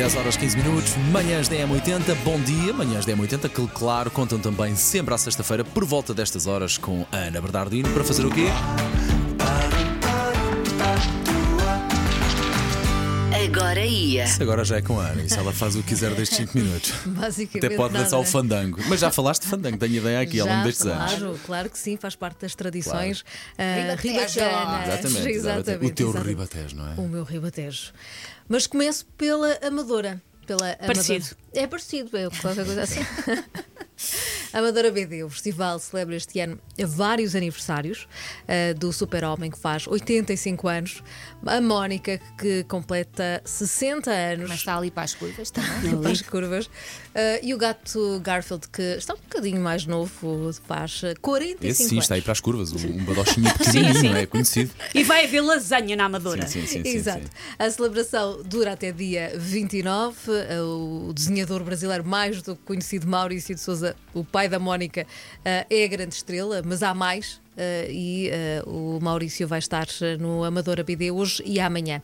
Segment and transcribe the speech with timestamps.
[0.00, 4.38] 10 horas 15 minutos, manhãs da M80, bom dia, manhãs da M80, que claro, contam
[4.38, 8.30] também sempre à sexta-feira por volta destas horas com a Ana Bernardino para fazer o
[8.30, 8.46] quê?
[13.44, 14.24] Agora ia.
[14.24, 16.58] Isso agora já é com a Ana, isso ela faz o que quiser destes 5
[16.58, 16.92] minutos.
[17.06, 17.66] Basicamente.
[17.66, 18.78] Até pode dançar o fandango.
[18.86, 21.40] Mas já falaste de fandango, tenho ideia aqui ao Já, longo destes claro, anos.
[21.46, 23.24] Claro que sim, faz parte das tradições
[23.56, 24.40] ah, Ribatejo.
[24.40, 24.88] ribatanas.
[24.88, 25.86] Exatamente, exatamente.
[25.86, 26.28] O teu exatamente.
[26.28, 26.94] ribatejo, não é?
[26.96, 27.92] O meu ribatejo.
[28.48, 30.20] Mas começo pela Amadora.
[30.46, 31.24] Pela Parecido.
[31.24, 31.36] Amadora.
[31.54, 33.00] É parecido, é qualquer coisa assim.
[34.52, 38.08] Amadora BD, o festival celebra este ano vários aniversários
[38.48, 41.02] ah, do Super-Homem, que faz 85 anos,
[41.46, 44.48] a Mónica, que completa 60 anos.
[44.48, 45.98] Mas está ali para as curvas também.
[46.00, 46.70] para as curvas.
[47.14, 51.84] Ah, e o gato Garfield, que está um bocadinho mais novo, faz ah, 45 Esse
[51.84, 52.04] sim anos.
[52.04, 54.08] está aí para as curvas, um, um badochinho pequenininho, sim.
[54.08, 54.26] não é?
[54.26, 54.70] Conhecido.
[54.94, 56.46] E vai haver lasanha na Amadora.
[56.46, 56.82] Sim, sim, sim.
[56.82, 57.22] sim, Exato.
[57.22, 57.30] sim.
[57.58, 60.30] A celebração dura até dia 29.
[60.62, 65.06] O desenhador brasileiro mais do que conhecido, Maurício de Souza, o pai da Mónica,
[65.44, 67.40] ah, é a grande estrela, mas há mais.
[67.60, 72.02] Ah, e ah, o Maurício vai estar ah, no Amadora BD hoje e amanhã.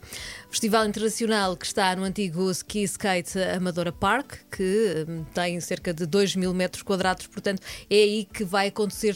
[0.51, 6.05] Festival Internacional que está no antigo Ski Skate Amadora Park, que hum, tem cerca de
[6.05, 9.15] 2 mil metros quadrados, portanto é aí que vai acontecer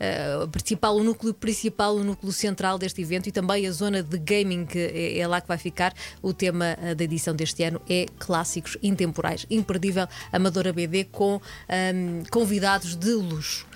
[0.00, 4.02] ah, o principal, o núcleo principal, o núcleo central deste evento e também a zona
[4.02, 5.92] de gaming que é, é lá que vai ficar.
[6.22, 12.22] O tema ah, da edição deste ano é clássicos intemporais, imperdível Amadora BD com hum,
[12.30, 13.66] convidados de luxo.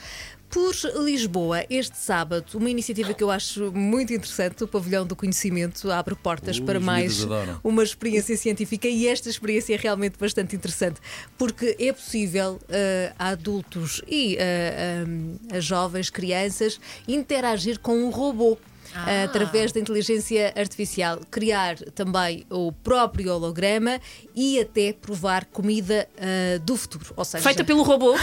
[0.55, 5.91] Por Lisboa, este sábado, uma iniciativa que eu acho muito interessante, o Pavilhão do Conhecimento
[5.91, 7.19] abre portas Uh, para mais
[7.65, 11.01] uma experiência científica e esta experiência é realmente bastante interessante
[11.37, 15.05] porque é possível eh, a adultos e eh,
[15.53, 18.57] a- a jovens, crianças, interagir com um robô.
[18.95, 19.25] Ah.
[19.25, 24.01] Através da inteligência artificial, criar também o próprio holograma
[24.35, 27.07] e até provar comida eh, do futuro.
[27.17, 28.15] Ou seja, Feita pelo robô.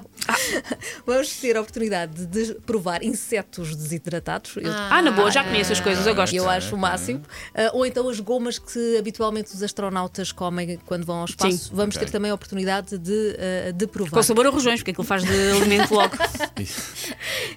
[1.06, 4.56] vamos ter a oportunidade de provar insetos desidratados.
[4.56, 6.34] Eu- Ah, na boa, já conheço as coisas, eu gosto.
[6.34, 7.22] eu acho o máximo.
[7.54, 11.56] Ah, ou então as gomas que habitualmente os astronautas comem quando vão ao espaço.
[11.68, 11.70] Sim.
[11.72, 12.06] Vamos Ok.
[12.06, 13.36] ter também a oportunidade de,
[13.68, 14.10] ah, de provar.
[14.12, 16.16] Com sabor a rojões, porque aquilo faz de alimento logo.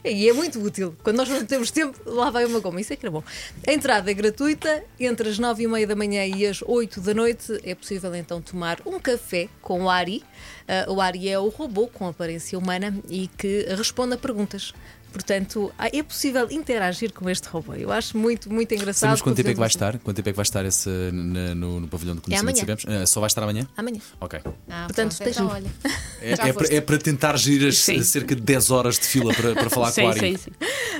[0.03, 0.95] E é muito útil.
[1.03, 2.79] Quando nós não temos tempo, lá vai uma goma.
[2.81, 3.23] Isso é que era bom.
[3.67, 4.83] A entrada é gratuita.
[4.99, 8.41] Entre as nove e meia da manhã e as 8 da noite é possível então
[8.41, 10.23] tomar um café com o Ari.
[10.67, 14.73] Ah, o Ari é o robô com aparência humana e que responde a perguntas.
[15.11, 17.75] Portanto, ah, é possível interagir com este robô.
[17.75, 19.01] Eu acho muito, muito engraçado.
[19.01, 19.99] Sabemos quanto tempo é que vai estar?
[19.99, 22.61] Quanto tempo é que vai estar esse, no, no pavilhão de conhecimento?
[22.63, 22.77] amanhã.
[22.79, 23.03] Sabemos?
[23.03, 23.67] Ah, só vai estar amanhã?
[23.77, 23.99] Amanhã.
[24.19, 24.39] Ok.
[24.67, 25.71] Ah, Portanto, então, esteja- olha.
[26.19, 28.01] É, é para, é para tentar Sim.
[28.01, 30.19] cerca de 10 horas de fila para, para falar com o sim, Ari.
[30.19, 30.51] sim, sim.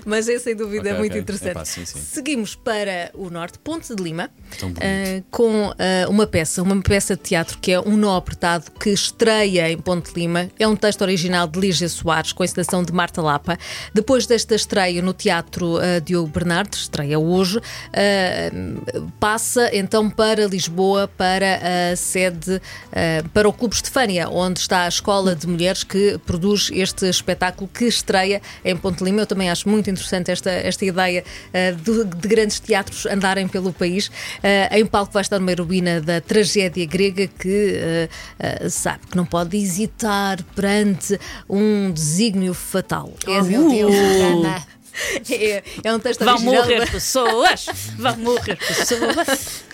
[0.05, 1.51] Mas é sem dúvida Ok, muito interessante.
[1.51, 1.99] Epá, sim, sim.
[1.99, 4.29] Seguimos para o norte, Ponte de Lima,
[4.61, 8.89] ah, com ah, uma peça, uma peça de teatro que é Um Nó Apertado, que
[8.89, 10.49] estreia em Ponte de Lima.
[10.59, 13.57] É um texto original de Lígia Soares, com a encenação de Marta Lapa.
[13.93, 17.59] Depois desta estreia no Teatro ah, Diogo Bernardo, estreia hoje,
[19.19, 22.61] passa então para Lisboa, para a sede,
[23.33, 27.85] para o Clube Estefânia, onde está a Escola de Mulheres que produz este espetáculo que
[27.85, 29.21] estreia em Ponte de Lima.
[29.21, 31.23] Eu também acho muito interessante esta, esta ideia
[31.53, 34.11] ah, de, de grandes teatros andarem pelo país.
[34.43, 39.25] Ah, em palco vai estar uma heroína da tragédia grega que ah, sabe que não
[39.25, 43.13] pode hesitar perante um desígnio fatal.
[43.27, 44.63] Oh, meu Deus, Ana.
[45.27, 47.65] É, é um texto Vão original morrer pessoas!
[47.97, 49.63] Vão morrer pessoas!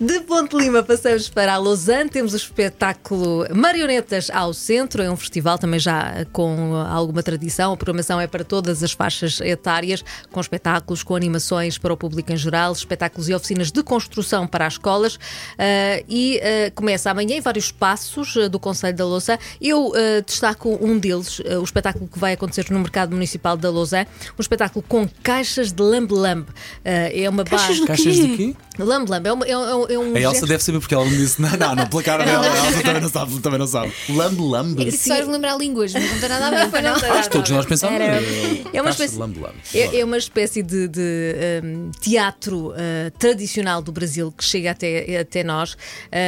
[0.00, 5.16] De Ponte Lima passamos para a Lausanne, temos o espetáculo Marionetas ao Centro, é um
[5.16, 10.40] festival também já com alguma tradição, a programação é para todas as faixas etárias, com
[10.40, 14.74] espetáculos, com animações para o público em geral, espetáculos e oficinas de construção para as
[14.74, 15.18] escolas
[15.58, 19.40] ah, e ah, começa amanhã em vários espaços ah, do Conselho da Lausanne.
[19.60, 19.92] Eu
[20.24, 24.06] destaco um deles, o espetáculo que vai acontecer no Mercado Municipal da Lausanne,
[24.38, 26.52] um espetáculo com caixas de lambe-lambe.
[26.84, 27.80] É uma Caixas base...
[27.80, 28.56] de Caixas de quê?
[28.78, 31.16] Lambe-lambe é, uma- é um- é um A Elsa género- deve saber porque ela me
[31.16, 32.44] disse: não, não, não, pela cara dela.
[32.46, 33.92] A Elsa também não sabe, também não sabe.
[34.08, 34.88] Lambe, lambe.
[34.88, 36.92] Isso faz lembrar línguas, mas não tem nada a ver, foi não?
[36.94, 38.00] Acho que todos nós pensamos.
[38.00, 38.20] Era-
[38.72, 39.56] É uma espécie- lambe, lambe.
[39.74, 42.74] É, é uma espécie de, de, um, teatro uh,
[43.18, 45.76] tradicional do Brasil que chega até, até nós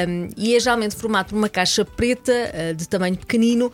[0.09, 3.73] um, e é geralmente formado por uma caixa preta uh, de tamanho pequenino uh,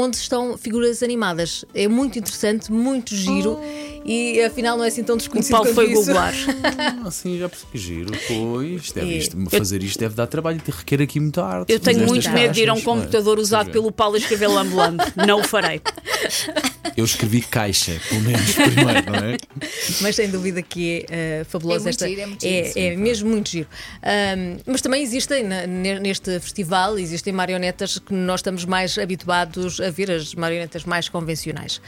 [0.00, 1.64] onde estão figuras animadas.
[1.74, 3.58] É muito interessante, muito giro
[4.04, 6.34] e afinal não é assim tão O desconhecido Paulo quanto foi googlar.
[7.04, 7.66] Ah, sim, já percebi.
[7.78, 8.92] Giro, pois.
[8.92, 9.18] Deve, É.
[9.18, 11.72] isto, fazer isto deve dar trabalho requer aqui muita arte.
[11.72, 12.82] Eu tenho muito medo de ir a um é?
[12.82, 13.72] computador usado é.
[13.72, 15.02] pelo Paulo escrever lambe-lambe.
[15.26, 15.80] Não o farei.
[16.96, 19.36] Eu escrevi caixa, pelo menos primeiro, não é?
[20.00, 22.08] Mas sem dúvida que é uh, fabulosa É muito esta.
[22.08, 23.68] giro, é muito é, giro, é mesmo muito giro.
[24.02, 29.90] Ahm, mas também existem na- neste festival existem marionetas que nós estamos mais habituados a
[29.90, 31.80] ver, as marionetas mais convencionais.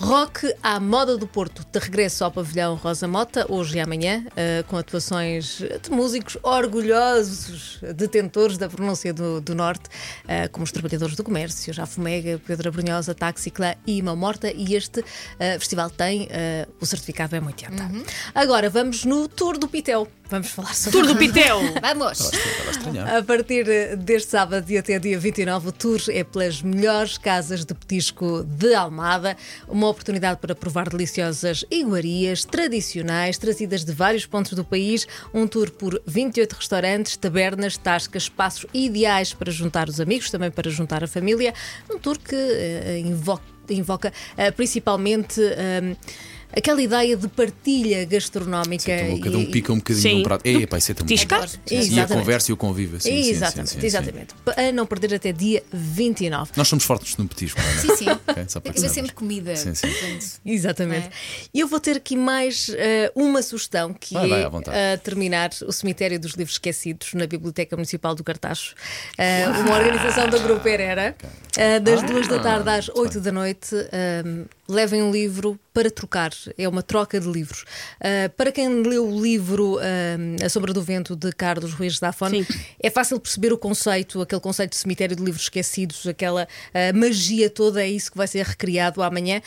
[0.00, 4.62] Rock à moda do Porto, de regresso ao pavilhão Rosa Mota, hoje e amanhã, ah,
[4.68, 9.88] com atuações de músicos orgulhosos, detentores da pronúncia do, do Norte,
[10.26, 13.50] ah, como os trabalhadores do comércio, Já Fumega, Pedro Abrunhosa, Táxi
[13.86, 18.04] E Ima Morta, e este ah, festival tem ah, o certificado M80.
[18.34, 20.08] Agora vamos no Tour do Pitel.
[20.30, 21.58] Vamos falar sobre Tour do Pitel.
[21.80, 22.30] Vamos!
[23.16, 27.72] A partir deste sábado e até dia 29, o tour é pelas melhores casas de
[27.72, 29.36] petisco de Almada.
[29.66, 35.06] Uma oportunidade para provar deliciosas iguarias tradicionais, trazidas de vários pontos do país.
[35.32, 40.70] Um tour por 28 restaurantes, tabernas, tascas, espaços ideais para juntar os amigos, também para
[40.70, 41.54] juntar a família.
[41.90, 45.40] Um tour que eh, invoca, invoca, eh, principalmente.
[45.42, 45.96] eh,
[46.50, 48.90] Aquela ideia de partilha gastronómica.
[48.92, 50.20] Então, cada um e- pica um bocadinho Sim.
[50.20, 50.44] um prato.
[50.68, 51.06] Pá, isso é tão.
[51.06, 51.14] Sim,
[51.94, 53.00] e a conversa e o convívio.
[53.00, 53.86] Sim, sim, sim, exatamente, sim, sim.
[53.86, 54.34] exatamente.
[54.56, 56.52] A não perder até dia 29.
[56.56, 57.72] Nós somos fortes no petisco, não é?
[57.76, 58.10] Sim, sim.
[58.10, 58.92] Ok, só para Tem que que haver saibas.
[58.94, 59.56] sempre comida.
[59.56, 59.88] Sim, sim.
[60.44, 61.06] Exatamente.
[61.08, 61.10] É.
[61.52, 65.50] E eu vou ter aqui mais eh, uma sugestão que Vai, vai, é eh, terminar
[65.66, 68.74] o Cemitério dos Livros Esquecidos na Biblioteca Municipal do Cartacho.
[69.16, 71.14] Eh, uma organização do Grupo Herera.
[71.56, 73.74] eh, das duas da tarde às oito da noite.
[74.68, 76.32] levem um livro para trocar.
[76.58, 77.64] É uma troca de livros.
[78.00, 82.30] Eh, para quem leu o livro eh, A Sombra do Vento de Carlos Ruiz Zafón,
[82.30, 82.44] Sim.
[82.82, 87.48] é fácil perceber o conceito, aquele conceito de cemitério de livros esquecidos, aquela ah, magia
[87.48, 89.40] toda, é isso que vai ser recriado amanhã.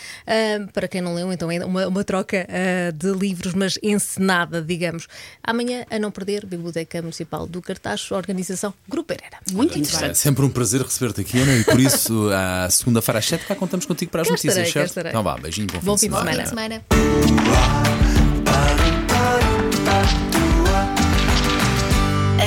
[0.71, 2.47] Para quem não leu, então é uma, uma troca
[2.95, 5.07] de livros, mas encenada, digamos.
[5.43, 9.37] Amanhã, a não perder, Biblioteca Municipal do Cartacho, organização Grupo Herrera.
[9.51, 10.17] Muito É interessante.
[10.17, 13.85] sempre um prazer receber-te aqui, Ana, e por isso, à segunda-feira às 7, cá contamos
[13.85, 15.07] contigo para as Cá notícias, estarei, certo?
[15.09, 16.43] Então vá, beijinho, bom, Bom fim de Fim semana.
[16.43, 16.81] de semana.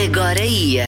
[0.04, 0.82] Agora ia.